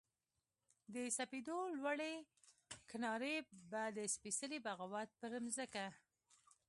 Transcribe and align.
د 0.93 0.95
سپېدو 1.17 1.57
لوړې 1.77 2.13
کنارې 2.89 3.35
به 3.71 3.83
د 3.97 3.99
سپیڅلې 4.13 4.57
بغاوت 4.65 5.09
پر 5.19 5.31
مځکه 5.45 5.85